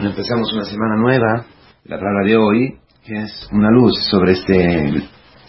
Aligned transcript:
Empezamos 0.00 0.52
una 0.52 0.64
semana 0.64 0.94
nueva, 0.96 1.44
la 1.84 1.98
palabra 1.98 2.24
de 2.24 2.36
hoy, 2.36 2.78
que 3.04 3.14
es 3.14 3.48
una 3.50 3.68
luz 3.70 3.92
sobre 4.08 4.32
este, 4.32 5.02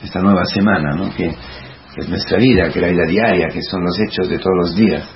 esta 0.04 0.22
nueva 0.22 0.44
semana, 0.46 0.96
¿no? 0.96 1.14
que, 1.16 1.28
es 1.28 2.09
nuestra 2.09 2.37
vida, 2.37 2.70
que 2.70 2.80
es 2.80 2.82
la 2.82 2.92
vida 2.92 3.06
diaria, 3.06 3.48
que 3.54 3.62
son 3.62 3.83
los 3.83 4.00
hechos 4.00 4.27
de 4.27 4.40
todos 4.40 4.56
los 4.56 4.75
días. 4.75 5.08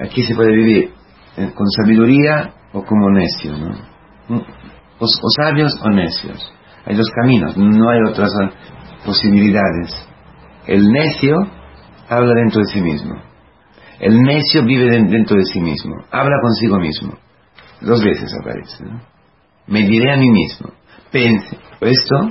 Aquí 0.00 0.22
se 0.22 0.34
puede 0.34 0.52
vivir 0.52 0.92
eh, 1.38 1.50
con 1.54 1.66
sabiduría 1.70 2.54
o 2.72 2.84
como 2.84 3.10
necio, 3.10 3.56
¿no? 3.56 4.44
o, 5.00 5.06
sabios 5.36 5.72
o 5.82 5.88
necios. 5.90 6.52
Hay 6.86 6.94
dos 6.94 7.10
caminos, 7.20 7.56
no 7.56 7.90
hay 7.90 7.98
otras 8.08 8.30
posibilidades. 9.04 9.90
El 10.66 10.88
necio 10.88 11.34
habla 12.08 12.32
dentro 12.34 12.60
de 12.60 12.72
sí 12.72 12.80
mismo. 12.80 13.14
El 13.98 14.22
necio 14.22 14.64
vive 14.64 14.88
dentro 14.90 15.36
de 15.36 15.44
sí 15.46 15.60
mismo, 15.60 15.96
habla 16.12 16.36
consigo 16.42 16.78
mismo. 16.78 17.18
Dos 17.80 18.02
veces 18.02 18.32
aparece. 18.40 18.84
Me 19.66 19.82
diré 19.86 20.12
a 20.12 20.16
mí 20.16 20.30
mismo. 20.30 20.70
Pense. 21.12 21.58
Esto 21.80 22.30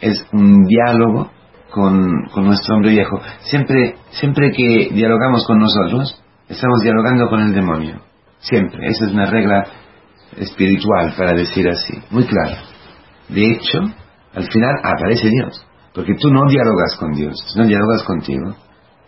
es 0.00 0.26
un 0.32 0.64
diálogo 0.64 1.30
con, 1.70 2.44
nuestro 2.44 2.74
hombre 2.74 2.90
viejo. 2.90 3.20
Siempre, 3.40 3.96
siempre 4.10 4.50
que 4.50 4.90
dialogamos 4.92 5.46
con 5.46 5.58
nosotros, 5.58 6.22
estamos 6.48 6.80
dialogando 6.82 7.28
con 7.28 7.40
el 7.40 7.54
demonio. 7.54 8.00
Siempre. 8.38 8.88
Esa 8.88 9.06
es 9.06 9.12
una 9.12 9.26
regla 9.26 9.64
espiritual, 10.36 11.14
para 11.16 11.32
decir 11.32 11.68
así. 11.68 11.94
Muy 12.10 12.24
clara. 12.24 12.62
De 13.28 13.52
hecho, 13.52 13.80
al 14.34 14.50
final 14.50 14.74
aparece 14.82 15.28
Dios. 15.28 15.64
Porque 15.94 16.14
tú 16.20 16.30
no 16.30 16.42
dialogas 16.48 16.96
con 16.98 17.12
Dios, 17.12 17.54
no 17.56 17.64
dialogas 17.64 18.02
contigo. 18.04 18.54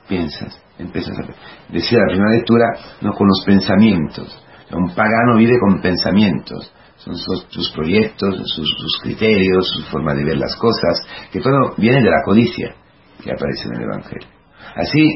Piensas, 0.09 0.59
empiezas 0.79 1.19
a... 1.19 1.23
Decía 1.71 1.99
la 1.99 2.07
primera 2.07 2.31
lectura, 2.31 2.65
no 3.03 3.13
con 3.13 3.27
los 3.29 3.45
pensamientos 3.45 4.43
un 4.77 4.95
pagano 4.95 5.37
vive 5.37 5.59
con 5.59 5.81
pensamientos, 5.81 6.73
son 6.97 7.15
sus, 7.17 7.71
proyectos, 7.75 8.35
sus, 8.45 9.01
criterios, 9.03 9.69
su 9.73 9.83
forma 9.91 10.15
de 10.15 10.25
ver 10.25 10.37
las 10.37 10.57
cosas, 10.57 11.07
que 11.33 11.41
todo 11.41 11.75
viene 11.77 12.03
de 12.03 12.11
la 12.11 12.23
codicia 12.25 12.75
que 13.23 13.33
aparece 13.33 13.69
en 13.69 13.77
el 13.77 13.83
Evangelio. 13.83 14.29
Así 14.75 15.15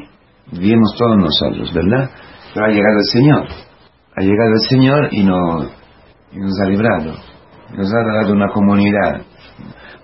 vivimos 0.53 0.95
todos 0.97 1.17
nosotros, 1.19 1.73
¿verdad? 1.75 2.11
Pero 2.55 2.67
ha 2.67 2.69
llegado 2.69 2.99
el 2.99 3.05
Señor, 3.05 3.47
ha 4.17 4.21
llegado 4.23 4.51
el 4.53 4.61
Señor 4.69 5.09
y, 5.13 5.23
nos 5.25 6.61
ha 6.61 6.67
librado, 6.67 7.15
nos 7.77 7.93
ha 7.93 8.21
dado 8.21 8.33
una 8.33 8.49
comunidad. 8.53 9.23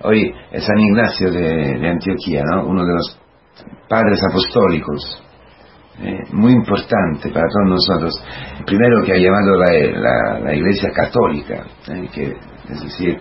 Hoy 0.03 0.33
es 0.53 0.65
San 0.65 0.79
Ignacio 0.79 1.31
de, 1.31 1.79
de 1.79 1.89
Antioquía, 1.89 2.43
¿no? 2.45 2.67
uno 2.67 2.85
de 2.85 2.95
los 2.95 3.19
padres 3.89 4.21
apostólicos, 4.29 5.23
eh, 6.01 6.23
muy 6.33 6.53
importante 6.53 7.29
para 7.31 7.47
todos 7.49 7.69
nosotros. 7.71 8.15
Primero 8.65 9.03
que 9.05 9.13
ha 9.13 9.17
llamado 9.17 9.57
la, 9.57 10.55
Iglesia 10.55 10.91
Católica, 10.95 11.67
eh, 11.89 12.09
que, 12.15 12.37
es 12.73 12.81
decir, 12.83 13.19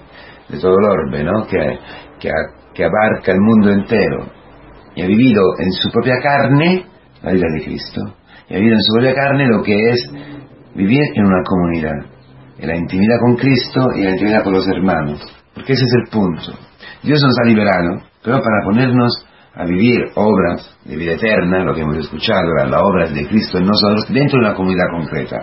de 0.47 0.59
todo 0.59 0.75
el 0.77 0.85
orbe, 0.85 1.23
¿no? 1.23 1.47
que, 1.47 1.79
que, 2.19 2.83
abarca 2.83 3.31
el 3.31 3.39
mundo 3.39 3.71
entero, 3.71 4.27
y 4.95 5.01
ha 5.01 5.07
vivido 5.07 5.41
en 5.57 5.71
su 5.71 5.89
propia 5.89 6.19
carne 6.21 6.85
la 7.23 7.31
vida 7.31 7.45
de 7.55 7.63
Cristo, 7.65 8.01
y 8.47 8.53
ha 8.53 8.57
vivido 8.57 8.75
en 8.75 8.81
su 8.81 8.93
propia 8.93 9.13
carne 9.15 9.47
lo 9.47 9.63
que 9.63 9.73
es 9.73 10.11
vivir 10.75 11.01
en 11.15 11.25
una 11.25 11.43
comunidad, 11.43 12.05
en 12.59 12.67
la 12.67 12.75
intimidad 12.75 13.17
con 13.21 13.35
Cristo 13.37 13.87
y 13.95 14.03
la 14.03 14.11
intimidad 14.11 14.43
con 14.43 14.53
los 14.53 14.67
hermanos, 14.67 15.19
porque 15.55 15.73
ese 15.73 15.83
es 15.83 15.93
el 16.03 16.11
punto. 16.11 16.53
Dios 17.01 17.19
nos 17.23 17.35
ha 17.41 17.47
liberado, 17.47 18.03
pero 18.23 18.39
para 18.39 18.63
ponernos 18.63 19.26
a 19.57 19.65
vivir 19.65 20.11
obras 20.15 20.77
de 20.85 20.95
vida 20.95 21.13
eterna, 21.13 21.63
lo 21.63 21.73
que 21.73 21.81
hemos 21.81 21.97
escuchado, 21.97 22.53
la 22.69 22.79
obra 22.79 23.09
de 23.09 23.27
Cristo 23.27 23.57
en 23.57 23.65
nosotros, 23.65 24.05
dentro 24.09 24.39
de 24.39 24.45
una 24.45 24.55
comunidad 24.55 24.85
concreta, 24.91 25.39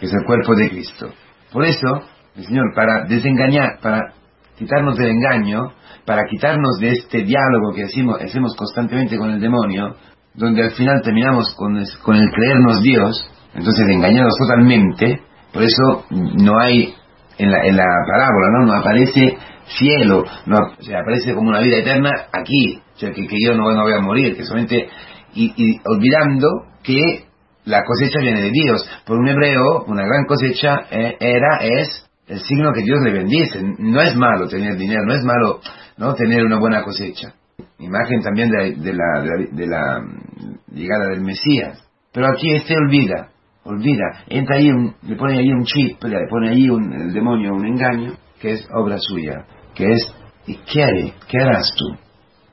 que 0.00 0.06
es 0.06 0.12
el 0.12 0.24
cuerpo 0.26 0.54
de 0.56 0.70
Cristo. 0.70 1.10
Por 1.52 1.64
eso, 1.64 2.02
el 2.34 2.44
Señor, 2.44 2.72
para 2.74 3.04
desengañar, 3.04 3.78
para 3.82 4.14
quitarnos 4.56 4.96
del 4.96 5.10
engaño, 5.10 5.72
para 6.06 6.22
quitarnos 6.30 6.78
de 6.80 6.92
este 6.92 7.24
diálogo 7.24 7.74
que 7.74 7.84
hacemos, 7.84 8.18
hacemos 8.22 8.56
constantemente 8.56 9.18
con 9.18 9.30
el 9.30 9.40
demonio, 9.40 9.94
donde 10.34 10.62
al 10.62 10.70
final 10.70 11.02
terminamos 11.02 11.54
con, 11.54 11.76
el 11.76 12.30
creernos 12.30 12.80
Dios, 12.82 13.30
entonces 13.54 13.86
engañados 13.88 14.34
totalmente, 14.38 15.20
por 15.52 15.62
eso 15.62 16.04
no 16.10 16.58
hay, 16.58 16.94
en 17.36 17.50
la, 17.50 17.66
en 17.66 17.76
la 17.76 17.84
parábola, 18.10 18.48
¿no? 18.58 18.66
no 18.66 18.72
aparece 18.74 19.36
cielo, 19.66 20.24
no, 20.46 20.56
aparece 20.56 21.34
como 21.34 21.50
una 21.50 21.60
vida 21.60 21.78
eterna 21.78 22.10
aquí, 22.32 22.80
sea, 22.98 23.12
que, 23.12 23.26
yo 23.44 23.54
no, 23.54 23.64
voy 23.82 23.92
a 23.92 24.00
morir, 24.00 24.36
que 24.36 24.44
solamente, 24.44 24.88
y, 25.34 25.78
olvidando 25.84 26.48
que 26.82 27.24
la 27.64 27.84
cosecha 27.84 28.20
viene 28.20 28.42
de 28.42 28.50
Dios. 28.50 28.88
Por 29.06 29.18
un 29.18 29.28
hebreo, 29.28 29.84
una 29.86 30.04
gran 30.04 30.24
cosecha 30.26 30.86
eh, 30.90 31.16
era, 31.20 31.58
es 31.60 32.08
el 32.26 32.40
signo 32.40 32.72
que 32.72 32.82
Dios 32.82 33.00
le 33.04 33.12
bendice. 33.12 33.62
No 33.78 34.00
es 34.00 34.16
malo 34.16 34.48
tener 34.48 34.76
dinero, 34.76 35.04
no 35.04 35.14
es 35.14 35.24
malo 35.24 35.60
no 35.96 36.14
tener 36.14 36.44
una 36.44 36.58
buena 36.58 36.82
cosecha. 36.82 37.34
Imagen 37.78 38.20
también 38.22 38.50
de, 38.50 38.92
la, 38.92 39.22
de, 39.22 39.66
la, 39.66 40.00
mm, 40.00 40.74
llegada 40.74 41.08
del 41.10 41.22
Mesías. 41.22 41.84
Pero 42.12 42.26
aquí 42.28 42.54
este 42.54 42.74
olvida, 42.76 43.28
olvida, 43.64 44.24
entra 44.28 44.56
ahí, 44.56 44.70
le 45.02 45.16
pone 45.16 45.38
ahí 45.38 45.50
un 45.50 45.64
chip, 45.64 46.02
le 46.04 46.26
pone 46.28 46.50
ahí 46.50 46.68
un, 46.70 46.92
el 46.92 47.12
demonio 47.12 47.54
un 47.54 47.66
engaño, 47.66 48.14
que 48.40 48.52
es 48.52 48.68
obra 48.74 48.96
suya, 48.98 49.44
que 49.74 49.84
es, 49.84 50.14
¿y 50.46 50.80
haré? 50.80 51.12
¿Qué 51.28 51.38
harás 51.38 51.70
tú? 51.76 52.07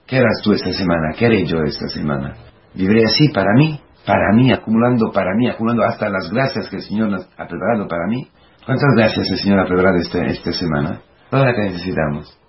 ¿Qué 0.08 0.18
harás 0.18 0.40
tú 0.44 0.54
esta 0.54 0.72
semana? 0.72 1.14
¿Qué 1.18 1.26
haré 1.26 1.46
yo 1.46 1.58
esta 1.64 1.88
semana? 1.88 2.36
¿Viviré 2.76 3.06
así 3.06 3.30
para 3.30 3.54
mí? 3.58 3.80
Para 4.06 4.34
mí, 4.36 4.52
acumulando 4.52 5.12
para 5.12 5.34
mí, 5.36 5.50
acumulando 5.50 5.84
hasta 5.84 6.10
las 6.10 6.30
gracias 6.32 6.70
que 6.70 6.76
el 6.76 6.84
Señor 6.84 7.10
nos 7.10 7.24
ha 7.24 7.48
preparado 7.48 7.88
para 7.88 8.06
mí. 8.08 8.28
¿Cuántas 8.66 8.90
gracias 8.96 9.32
el 9.32 9.38
Señor 9.38 9.60
ha 9.62 9.66
preparado 9.66 9.98
esta, 9.98 10.24
esta 10.26 10.52
semana? 10.52 11.02
Todas 11.32 11.48
las 11.48 11.56
que 11.56 11.62
necesitamos. 11.72 12.40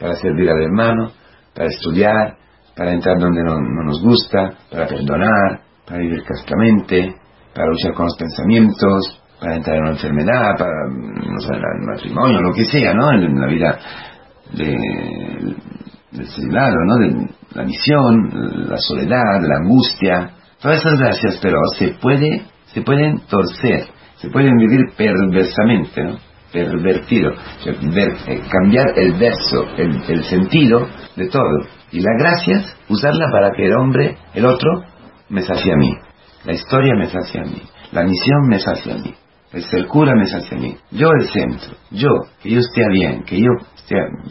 Para 0.00 0.14
servir 0.16 0.50
al 0.50 0.60
hermano, 0.60 1.12
para 1.54 1.68
estudiar, 1.68 2.36
para 2.76 2.92
entrar 2.92 3.16
donde 3.18 3.44
no, 3.44 3.60
nos 3.60 4.02
gusta, 4.02 4.50
para 4.70 4.88
perdonar, 4.88 5.60
para 5.86 6.00
vivir 6.00 6.24
castamente, 6.24 7.14
para 7.54 7.68
luchar 7.68 7.94
con 7.94 8.06
los 8.06 8.16
pensamientos, 8.16 9.22
para 9.40 9.54
entrar 9.54 9.76
en 9.76 9.82
una 9.82 9.92
enfermedad, 9.92 10.56
para 10.58 10.88
no 10.88 11.40
sé, 11.40 11.54
el 11.54 11.86
matrimonio, 11.86 12.40
lo 12.40 12.52
que 12.52 12.64
sea, 12.64 12.92
¿no? 12.92 13.12
En 13.12 13.40
la 13.40 13.46
vida 13.46 13.78
de, 14.52 15.56
del 16.14 16.52
lado, 16.52 16.76
¿no? 16.86 16.96
De 16.96 17.28
la 17.54 17.64
misión, 17.64 18.68
la 18.68 18.76
soledad, 18.78 19.40
la 19.42 19.56
angustia, 19.62 20.30
todas 20.60 20.78
esas 20.78 20.98
gracias, 20.98 21.38
pero 21.42 21.58
se 21.78 21.88
puede, 22.00 22.42
se 22.66 22.82
pueden 22.82 23.20
torcer, 23.28 23.86
se 24.16 24.30
pueden 24.30 24.56
vivir 24.56 24.80
perversamente, 24.96 26.02
¿no? 26.02 26.16
Pervertido, 26.52 27.32
eh, 27.66 28.40
cambiar 28.48 28.86
el 28.96 29.14
verso, 29.14 29.66
el, 29.76 30.02
el 30.08 30.24
sentido 30.24 30.86
de 31.16 31.28
todo. 31.28 31.66
Y 31.90 32.00
las 32.00 32.14
gracias, 32.18 32.76
usarla 32.88 33.26
para 33.32 33.50
que 33.56 33.66
el 33.66 33.74
hombre, 33.74 34.16
el 34.34 34.44
otro, 34.44 34.70
me 35.28 35.42
sacie 35.42 35.72
a 35.72 35.76
mí. 35.76 35.92
La 36.44 36.52
historia 36.52 36.94
me 36.96 37.06
sacie 37.06 37.40
a 37.40 37.44
mí. 37.44 37.62
La 37.90 38.04
misión 38.04 38.48
me 38.48 38.60
sacie 38.60 38.92
a 38.92 38.96
mí. 38.96 39.14
El 39.52 39.62
ser 39.62 39.86
cura 39.86 40.14
me 40.14 40.26
sacia 40.26 40.56
a 40.56 40.60
mí. 40.60 40.76
Yo 40.90 41.08
el 41.18 41.28
centro. 41.28 41.76
Yo, 41.90 42.08
que 42.42 42.50
yo 42.50 42.58
esté 42.58 42.82
bien, 42.90 43.22
que 43.24 43.38
yo 43.38 43.50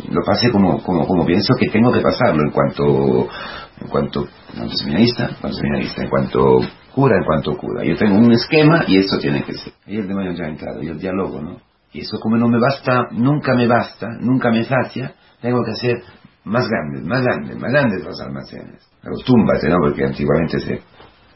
lo 0.09 0.21
pase 0.25 0.51
como, 0.51 0.81
como, 0.81 1.05
como 1.05 1.25
pienso 1.25 1.53
que 1.59 1.69
tengo 1.69 1.91
que 1.91 2.01
pasarlo 2.01 2.41
en 2.41 2.51
cuanto, 2.51 3.27
en 3.81 3.87
cuanto, 3.87 4.27
cuanto 4.55 4.75
seminarista, 4.77 5.29
en 5.29 5.35
cuanto 5.35 5.57
seminarista, 5.57 6.03
en 6.03 6.09
cuanto 6.09 6.59
cura, 6.93 7.17
en 7.17 7.25
cuanto 7.25 7.57
cura. 7.57 7.83
Yo 7.83 7.95
tengo 7.95 8.17
un 8.17 8.31
esquema 8.31 8.83
y 8.87 8.97
esto 8.97 9.17
tiene 9.19 9.43
que 9.43 9.53
ser. 9.53 9.73
Ahí 9.85 9.97
el 9.97 10.07
demonio 10.07 10.33
ya 10.33 10.45
ha 10.45 10.49
entrado, 10.49 10.81
y 10.81 10.87
el 10.87 10.99
diálogo, 10.99 11.41
¿no? 11.41 11.57
Y 11.91 12.01
eso 12.01 12.17
como 12.19 12.37
no 12.37 12.47
me 12.47 12.59
basta, 12.59 13.07
nunca 13.11 13.53
me 13.53 13.67
basta, 13.67 14.07
nunca 14.19 14.49
me 14.49 14.63
sacia, 14.63 15.13
tengo 15.41 15.63
que 15.63 15.71
hacer 15.71 16.01
más 16.45 16.67
grandes, 16.67 17.03
más 17.03 17.21
grandes, 17.21 17.57
más 17.57 17.71
grandes 17.71 18.03
los 18.03 18.19
almacenes. 18.19 18.81
Los 19.03 19.23
túmbate, 19.23 19.69
¿no? 19.69 19.77
Porque 19.79 20.03
antiguamente 20.03 20.59
se, 20.59 20.81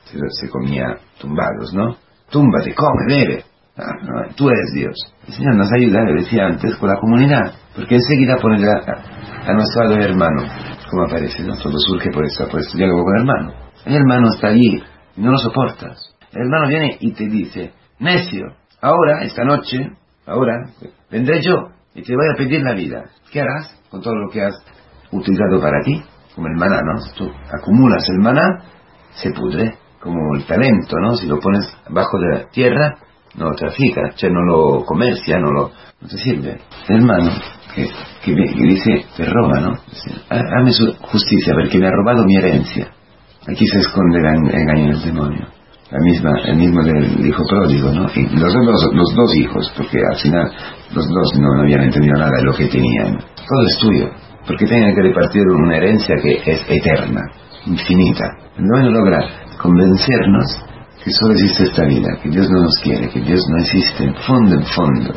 se, 0.06 0.18
se 0.30 0.50
comía 0.50 0.98
tumbados, 1.20 1.74
¿no? 1.74 1.96
Túmbate, 2.30 2.74
come, 2.74 3.06
bebe. 3.08 3.44
Ah, 3.78 3.94
tú 4.36 4.50
eres 4.50 4.74
Dios. 4.74 4.96
El 5.28 5.34
Señor 5.34 5.56
nos 5.56 5.72
ayuda, 5.72 6.02
le 6.04 6.22
decía 6.22 6.48
antes, 6.48 6.76
con 6.78 6.90
la 6.90 7.00
comunidad, 7.00 7.54
porque 7.78 7.96
enseguida 7.96 8.38
pone 8.42 8.58
a, 8.58 9.54
nuestro 9.54 9.84
lado 9.84 10.02
hermano, 10.02 10.42
como 10.90 11.04
aparece, 11.04 11.44
¿no? 11.44 11.56
Todo 11.58 11.78
surge 11.78 12.10
por 12.12 12.26
eso, 12.26 12.48
por 12.50 12.60
este 12.60 12.76
diálogo 12.76 13.04
con 13.04 13.16
el 13.16 13.22
hermano. 13.22 13.54
El 13.86 13.96
hermano 13.96 14.30
está 14.34 14.48
allí, 14.48 14.82
no 15.18 15.32
lo 15.32 15.38
soportas. 15.38 16.16
El 16.34 16.42
hermano 16.42 16.68
viene 16.68 16.98
y 17.00 17.14
te 17.14 17.28
dice, 17.28 17.74
necio, 18.00 18.48
ahora, 18.82 19.22
esta 19.22 19.44
noche, 19.44 19.78
ahora, 20.26 20.72
vendré 21.12 21.40
yo 21.44 21.70
y 21.94 22.02
te 22.02 22.16
voy 22.16 22.26
a 22.34 22.38
pedir 22.38 22.64
la 22.64 22.74
vida. 22.74 23.06
¿Qué 23.32 23.42
harás 23.42 23.80
con 23.92 24.02
todo 24.02 24.16
lo 24.16 24.30
que 24.32 24.42
has 24.42 24.56
utilizado 25.12 25.62
para 25.62 25.80
ti? 25.84 26.02
Como 26.34 26.48
el 26.48 26.56
maná, 26.56 26.82
¿no? 26.82 27.00
Tú 27.16 27.32
acumulas 27.62 28.10
el 28.10 28.18
maná, 28.18 28.64
se 29.12 29.32
pudre, 29.34 29.76
como 30.02 30.36
el 30.36 30.46
talento, 30.48 30.98
¿no? 31.00 31.16
Si 31.16 31.28
lo 31.28 31.40
pones 31.40 31.72
bajo 31.90 32.18
de 32.20 32.38
la 32.40 32.50
tierra, 32.50 32.96
no 33.36 33.50
lo 33.50 33.56
trafica, 33.56 34.02
cioè 34.16 34.32
no 34.32 34.42
lo 34.42 34.84
comercia, 34.84 35.38
no, 35.38 35.52
lo, 35.52 35.72
no 36.02 36.08
te 36.08 36.18
sirve. 36.18 36.60
El 36.90 37.02
hermano 37.02 37.30
que, 38.24 38.34
que, 38.34 38.64
dice, 38.64 39.06
te 39.16 39.26
roba, 39.26 39.60
¿no? 39.60 39.74
Dame 40.30 40.72
su 40.72 40.94
justicia 41.02 41.54
porque 41.54 41.78
me 41.80 41.88
ha 41.88 41.92
robado 41.92 42.24
mi 42.26 42.36
herencia. 42.38 42.88
Aquí 43.48 43.66
se 43.68 43.80
esconde 43.80 44.20
el 44.20 44.26
engaño 44.26 44.98
del 44.98 45.04
demonio. 45.04 45.48
la 45.92 46.00
misma, 46.04 46.32
el 46.44 46.58
mismo 46.58 46.84
del 46.84 47.26
hijo 47.26 47.44
pródigo, 47.48 47.92
¿no? 47.92 48.08
Y 48.14 48.24
los 48.36 48.54
dos, 48.54 48.90
los 48.94 49.16
dos 49.16 49.36
hijos, 49.38 49.72
porque 49.78 50.00
al 50.12 50.18
final 50.18 50.52
los 50.94 51.08
dos 51.08 51.40
no, 51.40 51.62
habían 51.62 51.84
entendido 51.84 52.18
nada 52.18 52.32
de 52.38 52.44
lo 52.44 52.54
que 52.54 52.68
tenían. 52.68 53.18
Todo 53.18 53.66
es 53.70 53.78
tuyo, 53.80 54.10
porque 54.46 54.66
tienen 54.66 54.94
que 54.96 55.02
repartir 55.02 55.44
una 55.48 55.78
herencia 55.78 56.16
que 56.22 56.52
es 56.52 56.62
eterna, 56.68 57.22
infinita. 57.66 58.26
No 58.58 58.80
es 58.80 58.92
lograr 58.92 59.24
convencernos 59.62 60.60
que 61.04 61.12
solo 61.12 61.34
existe 61.34 61.64
esta 61.64 61.86
vida, 61.86 62.10
que 62.22 62.30
Dios 62.30 62.50
no 62.50 62.64
nos 62.64 62.80
quiere, 62.84 63.08
que 63.08 63.22
Dios 63.22 63.42
no 63.50 63.58
existe, 63.60 64.04
en 64.04 64.16
fondo, 64.16 64.56
en 64.56 64.64
fondo. 64.64 65.14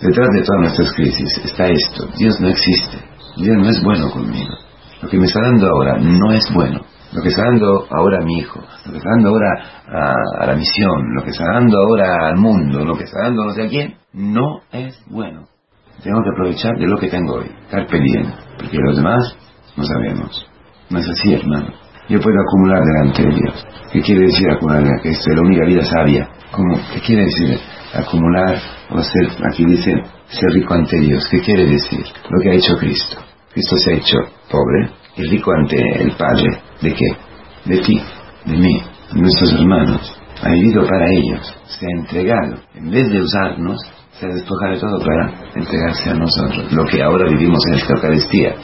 Detrás 0.00 0.28
de 0.32 0.42
todas 0.42 0.60
nuestras 0.60 0.92
crisis 0.92 1.40
está 1.44 1.66
esto, 1.66 2.08
Dios 2.16 2.40
no 2.40 2.48
existe, 2.48 2.98
Dios 3.36 3.56
no 3.56 3.68
es 3.68 3.82
bueno 3.82 4.10
conmigo. 4.10 4.54
Lo 5.02 5.08
que 5.08 5.18
me 5.18 5.26
está 5.26 5.40
dando 5.42 5.68
ahora 5.68 5.98
no 5.98 6.32
es 6.32 6.44
bueno. 6.54 6.80
Lo 7.12 7.22
que 7.22 7.30
está 7.30 7.42
dando 7.44 7.86
ahora 7.90 8.18
a 8.20 8.24
mi 8.24 8.38
hijo, 8.38 8.60
lo 8.84 8.92
que 8.92 8.98
está 8.98 9.10
dando 9.10 9.30
ahora 9.30 9.48
a, 10.40 10.46
la 10.46 10.54
misión, 10.54 11.14
lo 11.14 11.22
que 11.22 11.30
está 11.30 11.44
dando 11.52 11.78
ahora 11.78 12.28
al 12.28 12.36
mundo, 12.36 12.84
lo 12.84 12.96
que 12.96 13.04
está 13.04 13.22
dando 13.22 13.44
no 13.44 13.54
sé 13.54 13.62
a 13.62 13.68
quién, 13.68 13.96
no 14.12 14.60
es 14.72 15.02
bueno. 15.06 15.48
Tengo 16.02 16.22
que 16.22 16.30
aprovechar 16.30 16.76
de 16.76 16.86
lo 16.86 16.98
que 16.98 17.08
tengo 17.08 17.36
hoy, 17.36 17.50
carpe 17.70 17.98
diem, 17.98 18.30
porque 18.58 18.76
los 18.76 18.96
demás 18.96 19.36
no 19.76 19.84
sabemos. 19.84 20.46
No 20.90 20.98
es 20.98 21.08
así, 21.08 21.32
hermano. 21.32 21.72
Yo 22.08 22.20
puedo 22.20 22.36
acumular 22.40 22.82
delante 22.84 23.22
de 23.22 23.34
Dios. 23.34 23.66
¿Qué 23.92 24.00
quiere 24.00 24.26
decir 24.26 24.50
acumular? 24.50 24.84
Que 25.02 25.10
esta 25.10 25.30
es 25.30 25.36
la 25.36 25.42
única 25.42 25.66
vida 25.66 25.84
sabia. 25.84 26.28
¿Cómo? 26.52 26.78
¿Qué 26.92 27.00
quiere 27.00 27.24
decir 27.24 27.58
acumular 27.94 28.58
o 28.90 29.02
ser, 29.02 29.28
aquí 29.50 29.64
dice, 29.64 29.92
ser 30.28 30.50
rico 30.52 30.74
ante 30.74 30.98
Dios? 31.00 31.26
¿Qué 31.30 31.40
quiere 31.40 31.66
decir? 31.66 32.04
Lo 32.30 32.40
que 32.42 32.50
ha 32.50 32.54
hecho 32.54 32.76
Cristo. 32.78 33.18
Cristo 33.52 33.76
se 33.76 33.90
ha 33.90 33.96
hecho 33.96 34.16
pobre 34.50 34.90
y 35.16 35.22
rico 35.30 35.52
ante 35.52 36.02
el 36.02 36.12
Padre. 36.16 36.62
¿De 36.80 36.94
qué? 36.94 37.06
De 37.64 37.78
ti, 37.78 38.00
de 38.46 38.56
mí, 38.56 38.82
de 39.12 39.20
nuestros 39.20 39.52
hermanos. 39.52 40.20
Ha 40.42 40.50
vivido 40.50 40.86
para 40.86 41.10
ellos. 41.10 41.54
Se 41.66 41.86
ha 41.86 41.98
entregado. 41.98 42.56
En 42.74 42.90
vez 42.90 43.10
de 43.10 43.20
usarnos, 43.20 43.78
se 44.12 44.26
ha 44.26 44.28
despojado 44.28 44.72
de 44.72 44.80
todo 44.80 44.98
para 45.00 45.50
entregarse 45.54 46.10
a 46.10 46.14
nosotros. 46.14 46.72
Lo 46.72 46.84
que 46.84 47.02
ahora 47.02 47.28
vivimos 47.28 47.58
en 47.68 47.74
esta 47.74 47.94
Eucaristía. 47.94 48.54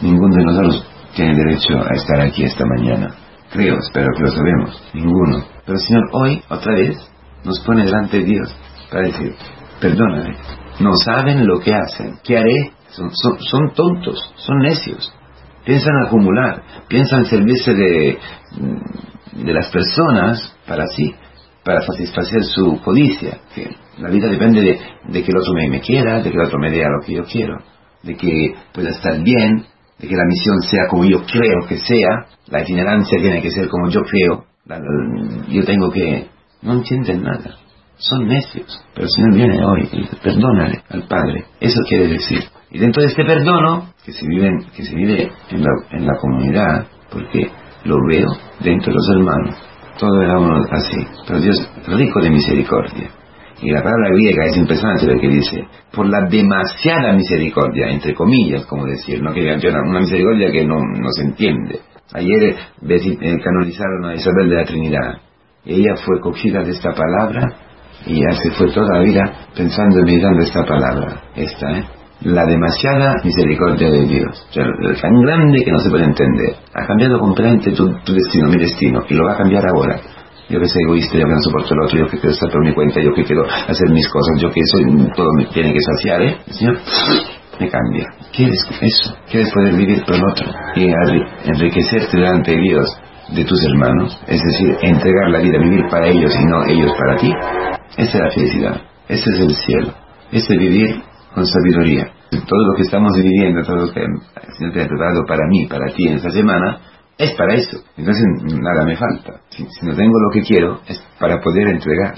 Ninguno 0.00 0.34
de 0.36 0.44
nosotros 0.44 0.86
tiene 1.14 1.34
derecho 1.36 1.78
a 1.78 1.94
estar 1.94 2.20
aquí 2.20 2.44
esta 2.44 2.64
mañana. 2.66 3.14
Creo, 3.52 3.76
espero 3.78 4.08
que 4.16 4.22
lo 4.22 4.30
sabemos. 4.30 4.82
Ninguno. 4.94 5.44
Pero 5.64 5.78
Señor 5.78 6.02
hoy, 6.12 6.42
otra 6.48 6.74
vez, 6.74 6.96
nos 7.44 7.60
pone 7.60 7.84
delante 7.84 8.18
de 8.18 8.24
Dios 8.24 8.56
para 8.90 9.06
decir, 9.06 9.34
perdóname. 9.82 10.36
No 10.80 10.92
saben 11.04 11.46
lo 11.46 11.58
que 11.58 11.74
hacen. 11.74 12.18
¿Qué 12.24 12.38
haré? 12.38 12.72
Son, 12.90 13.10
son, 13.10 13.74
tontos, 13.74 14.32
son 14.36 14.58
necios. 14.60 15.12
Piensan 15.64 16.06
acumular, 16.06 16.62
piensan 16.88 17.24
servirse 17.24 17.74
de, 17.74 18.18
de 19.32 19.52
las 19.52 19.68
personas 19.70 20.56
para 20.66 20.86
sí, 20.86 21.14
para 21.64 21.80
satisfacer 21.80 22.42
su 22.44 22.80
codicia. 22.82 23.40
Que 23.54 23.70
la 23.98 24.08
vida 24.10 24.28
depende 24.28 24.60
de, 24.60 24.80
de 25.08 25.22
que 25.22 25.30
el 25.30 25.38
otro 25.38 25.54
me, 25.54 25.68
me 25.68 25.80
quiera, 25.80 26.22
de 26.22 26.30
que 26.30 26.36
el 26.36 26.46
otro 26.46 26.58
me 26.58 26.70
dé 26.70 26.82
lo 26.82 27.04
que 27.04 27.14
yo 27.14 27.24
quiero, 27.24 27.58
de 28.02 28.16
que 28.16 28.54
pueda 28.72 28.90
estar 28.90 29.22
bien, 29.22 29.66
de 29.98 30.08
que 30.08 30.16
la 30.16 30.24
misión 30.26 30.60
sea 30.62 30.88
como 30.88 31.04
yo 31.04 31.22
creo 31.24 31.66
que 31.68 31.78
sea, 31.78 32.26
la 32.48 32.62
itinerancia 32.62 33.18
tiene 33.20 33.40
que 33.40 33.50
ser 33.50 33.68
como 33.68 33.88
yo 33.88 34.02
creo, 34.02 34.46
yo 35.48 35.64
tengo 35.64 35.90
que... 35.90 36.26
No 36.62 36.74
entienden 36.74 37.22
nada, 37.22 37.56
son 37.96 38.26
necios, 38.26 38.84
pero 38.94 39.06
el 39.06 39.10
Señor 39.10 39.34
viene 39.34 39.64
hoy 39.64 39.88
y 39.92 39.96
dice, 40.02 40.16
perdónale 40.22 40.82
al 40.90 41.06
Padre, 41.06 41.44
eso 41.60 41.80
quiere 41.88 42.08
decir. 42.08 42.40
Y 42.70 42.78
dentro 42.78 43.02
de 43.02 43.08
este 43.08 43.24
perdono, 43.24 43.92
que 44.04 44.12
se 44.12 44.26
vive, 44.26 44.50
que 44.74 44.82
se 44.82 44.94
vive 44.94 45.30
en, 45.50 45.62
la, 45.62 45.70
en 45.90 46.06
la 46.06 46.14
comunidad, 46.20 46.86
porque 47.10 47.50
lo 47.84 47.96
veo 48.08 48.28
dentro 48.60 48.90
de 48.90 48.94
los 48.94 49.08
hermanos, 49.10 49.56
todo 49.98 50.22
era 50.22 50.38
uno 50.38 50.56
así, 50.70 51.06
pero 51.26 51.40
Dios 51.40 51.56
rico 51.86 52.20
de 52.20 52.30
misericordia, 52.30 53.10
y 53.62 53.70
la 53.70 53.82
palabra 53.82 54.08
griega 54.10 54.46
es 54.46 54.56
impresionante 54.56 55.06
lo 55.06 55.20
que 55.20 55.28
dice, 55.28 55.64
por 55.92 56.08
la 56.08 56.26
demasiada 56.28 57.12
misericordia, 57.12 57.90
entre 57.90 58.12
comillas, 58.12 58.66
como 58.66 58.86
decir, 58.86 59.22
¿no? 59.22 59.32
que 59.32 59.40
una 59.40 60.00
misericordia 60.00 60.50
que 60.50 60.64
no, 60.66 60.80
se 61.12 61.22
entiende. 61.22 61.78
Ayer 62.12 62.42
eh, 62.42 63.38
canonizaron 63.42 64.04
a 64.06 64.14
Isabel 64.14 64.50
de 64.50 64.56
la 64.56 64.64
Trinidad. 64.64 65.18
Ella 65.64 65.94
fue 66.04 66.20
cogida 66.20 66.64
de 66.64 66.72
esta 66.72 66.90
palabra 66.92 67.71
y 68.06 68.20
ya 68.20 68.32
se 68.32 68.50
fue 68.52 68.70
toda 68.72 68.98
la 68.98 69.00
vida 69.00 69.22
pensando 69.56 70.00
y 70.00 70.04
mirando 70.04 70.42
esta 70.42 70.64
palabra, 70.64 71.22
esta, 71.34 71.70
¿eh? 71.72 71.84
La 72.22 72.44
demasiada 72.46 73.16
misericordia 73.24 73.90
de 73.90 74.06
Dios, 74.06 74.48
tan 74.54 75.20
grande 75.22 75.64
que 75.64 75.72
no 75.72 75.78
se 75.80 75.90
puede 75.90 76.04
entender. 76.04 76.54
Ha 76.72 76.86
cambiado 76.86 77.18
completamente 77.18 77.72
tu 77.72 78.12
destino, 78.14 78.48
mi 78.48 78.58
destino, 78.58 79.02
y 79.08 79.14
lo 79.14 79.24
va 79.24 79.32
a 79.32 79.38
cambiar 79.38 79.64
ahora 79.66 80.00
yo 80.52 80.60
que 80.60 80.68
soy 80.68 80.82
egoísta, 80.84 81.14
yo 81.16 81.24
que 81.24 81.32
no 81.32 81.40
soporto 81.40 81.72
el 81.72 81.80
otro, 81.80 81.98
yo 81.98 82.06
que 82.06 82.18
quiero 82.18 82.34
estar 82.34 82.50
por 82.50 82.64
mi 82.64 82.74
cuenta, 82.74 83.00
yo 83.00 83.12
que 83.14 83.24
quiero 83.24 83.42
hacer 83.44 83.88
mis 83.90 84.06
cosas, 84.08 84.40
yo 84.40 84.50
que 84.50 84.60
soy, 84.66 84.84
todo 85.16 85.28
me 85.36 85.46
tiene 85.46 85.72
que 85.72 85.78
saciar, 85.80 86.22
¿eh? 86.22 86.36
El 86.46 86.52
Señor 86.52 86.78
me 87.58 87.70
cambia. 87.70 88.06
¿Quieres 88.34 88.58
eso? 88.80 89.16
¿Quieres 89.30 89.50
poder 89.52 89.74
vivir 89.74 90.04
por 90.04 90.14
el 90.14 90.22
otro? 90.24 90.46
Y 90.76 90.88
enriquecerte 91.48 92.18
delante 92.18 92.50
de 92.50 92.60
Dios, 92.60 92.86
de 93.30 93.44
tus 93.44 93.64
hermanos, 93.64 94.18
es 94.26 94.42
decir, 94.42 94.76
entregar 94.82 95.30
la 95.30 95.38
vida, 95.40 95.58
vivir 95.58 95.86
para 95.90 96.08
ellos 96.08 96.34
y 96.38 96.44
no 96.44 96.64
ellos 96.66 96.92
para 96.98 97.16
ti. 97.16 97.32
Esa 97.96 98.18
es 98.18 98.24
la 98.24 98.30
felicidad, 98.30 98.82
ese 99.08 99.30
es 99.30 99.40
el 99.40 99.54
cielo, 99.54 99.94
ese 100.30 100.54
es 100.54 100.58
vivir 100.58 101.02
con 101.34 101.46
sabiduría. 101.46 102.12
Todo 102.30 102.66
lo 102.66 102.76
que 102.76 102.82
estamos 102.82 103.12
viviendo, 103.14 103.62
todo 103.62 103.76
lo 103.76 103.92
que 103.92 104.00
el 104.00 104.54
Señor 104.56 104.72
te 104.72 104.82
ha 104.82 104.88
preparado 104.88 105.24
para 105.26 105.46
mí, 105.48 105.66
para 105.66 105.92
ti 105.94 106.08
en 106.08 106.16
esta 106.16 106.30
semana, 106.30 106.80
es 107.18 107.32
para 107.32 107.54
eso. 107.54 107.78
Entonces 107.96 108.24
nada 108.60 108.84
me 108.84 108.96
falta. 108.96 109.40
Si, 109.50 109.64
no 109.82 109.94
tengo 109.94 110.18
lo 110.18 110.30
que 110.32 110.42
quiero, 110.42 110.80
es 110.86 110.98
para 111.18 111.40
poder 111.40 111.68
entregar, 111.68 112.14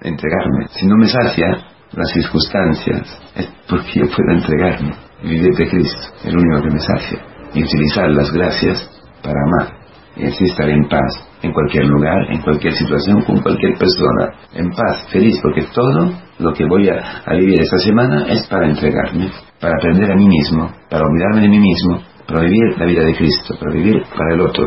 entregarme. 0.00 0.68
Si 0.70 0.86
no 0.86 0.96
me 0.96 1.06
sacia 1.06 1.46
las 1.92 2.10
circunstancias, 2.12 3.20
es 3.34 3.48
porque 3.68 4.00
yo 4.00 4.06
puedo 4.06 4.30
entregarme 4.30 4.94
vivir 5.22 5.54
de 5.54 5.68
Cristo, 5.68 6.00
el 6.24 6.36
único 6.36 6.62
que 6.62 6.70
me 6.70 6.80
sacia. 6.80 7.18
Y 7.54 7.64
utilizar 7.64 8.10
las 8.10 8.30
gracias 8.30 8.88
para 9.22 9.36
amar. 9.40 9.78
Y 10.16 10.26
así 10.26 10.44
estar 10.44 10.68
en 10.68 10.88
paz, 10.88 11.28
en 11.46 11.52
cualquier 11.52 11.86
lugar, 11.86 12.18
en 12.30 12.42
cualquier 12.42 12.74
situación, 12.74 13.22
con 13.22 13.40
cualquier 13.40 13.78
persona. 13.78 14.34
En 14.52 14.70
paz, 14.70 15.06
feliz, 15.10 15.38
porque 15.42 15.62
todo 15.72 16.12
lo 16.38 16.52
que 16.52 16.64
voy 16.66 16.88
a, 16.88 17.22
a 17.24 17.34
vivir 17.34 17.60
esta 17.60 17.78
semana 17.78 18.26
es 18.28 18.46
para 18.48 18.68
entregarme, 18.68 19.30
para 19.60 19.74
aprender 19.76 20.10
a 20.12 20.16
mí 20.16 20.28
mismo, 20.28 20.70
para 20.90 21.04
olvidarme 21.06 21.42
de 21.42 21.48
mí 21.48 21.58
mismo, 21.58 22.02
para 22.26 22.40
vivir 22.40 22.78
la 22.78 22.86
vida 22.86 23.04
de 23.04 23.14
Cristo, 23.14 23.54
para 23.58 23.72
vivir 23.72 24.02
para 24.16 24.34
el 24.34 24.40
otro, 24.40 24.64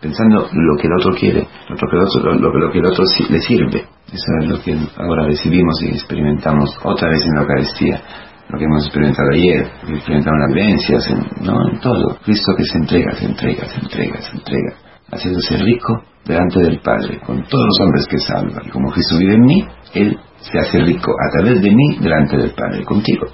pensando 0.00 0.48
lo 0.52 0.76
que 0.76 0.86
el 0.86 0.92
otro 0.98 1.12
quiere, 1.18 1.46
lo 1.68 1.76
que 1.76 1.96
el 1.96 2.02
otro, 2.02 2.34
lo, 2.34 2.72
que 2.72 2.78
el 2.78 2.86
otro 2.86 3.04
le 3.30 3.40
sirve. 3.40 3.84
Eso 4.12 4.26
es 4.40 4.48
lo 4.48 4.60
que 4.60 4.76
ahora 4.98 5.26
recibimos 5.26 5.74
y 5.82 5.88
experimentamos 5.88 6.76
otra 6.84 7.08
vez 7.08 7.22
en 7.24 7.34
la 7.34 7.42
Eucaristía, 7.42 8.00
lo 8.48 8.58
que 8.58 8.64
hemos 8.64 8.84
experimentado 8.84 9.28
ayer, 9.32 9.70
lo 9.82 9.88
que 9.88 9.96
experimentamos 9.96 10.36
en 10.36 10.46
las 10.46 10.54
vivencias, 10.54 11.10
en, 11.10 11.46
¿no? 11.46 11.70
en 11.70 11.80
todo. 11.80 12.18
Cristo 12.24 12.52
que 12.56 12.64
se 12.64 12.78
entrega, 12.78 13.14
se 13.16 13.26
entrega, 13.26 13.66
se 13.66 13.80
entrega, 13.80 14.20
se 14.22 14.36
entrega, 14.36 14.85
haciéndose 15.10 15.56
rico 15.58 16.02
delante 16.24 16.60
del 16.60 16.80
Padre, 16.80 17.20
con 17.20 17.42
todos 17.44 17.66
los 17.66 17.80
hombres 17.80 18.06
que 18.08 18.18
salva. 18.18 18.62
Y 18.64 18.70
como 18.70 18.90
Cristo 18.90 19.18
vive 19.18 19.34
en 19.34 19.44
mí, 19.44 19.66
Él 19.94 20.18
se 20.40 20.58
hace 20.58 20.80
rico 20.80 21.12
a 21.12 21.38
través 21.38 21.62
de 21.62 21.70
mí 21.70 21.98
delante 22.00 22.36
del 22.36 22.50
Padre, 22.50 22.84
contigo 22.84 23.26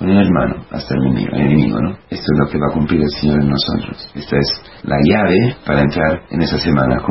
con 0.00 0.08
un 0.08 0.16
hermano 0.16 0.64
hasta 0.70 0.94
el 0.94 1.02
enemigo, 1.08 1.28
el 1.34 1.40
enemigo, 1.42 1.78
¿no? 1.78 1.90
Esto 2.08 2.24
es 2.32 2.38
lo 2.38 2.46
que 2.50 2.58
va 2.58 2.68
a 2.70 2.72
cumplir 2.72 3.02
el 3.02 3.10
Señor 3.20 3.42
en 3.42 3.50
nosotros. 3.50 4.10
Esta 4.14 4.36
es 4.38 4.62
la 4.82 4.96
llave 5.04 5.56
para 5.66 5.82
entrar 5.82 6.22
en 6.30 6.40
esa 6.40 6.56
semana 6.56 7.02